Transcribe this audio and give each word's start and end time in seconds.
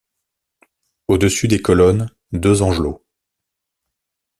Au 1.09 1.19
dessus 1.19 1.47
des 1.47 1.61
colonnes: 1.61 2.09
deux 2.31 2.63
angelots. 2.63 3.05